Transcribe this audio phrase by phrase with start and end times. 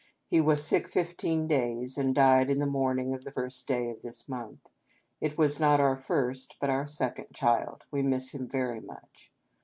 [0.25, 4.01] He was sick fifteen days, and died in the morning of the first day of
[4.01, 4.67] this month.
[5.19, 7.85] It was not our first, but our second child.
[7.91, 9.31] We miss him very much.